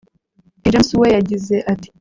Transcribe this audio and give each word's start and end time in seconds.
King 0.61 0.61
James 0.73 0.89
we 0.99 1.07
yagize 1.17 1.55
ati 1.73 1.89